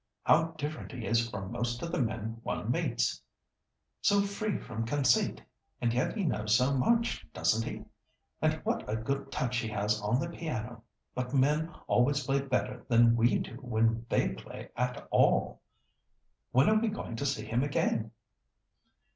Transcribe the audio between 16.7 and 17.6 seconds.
we going to see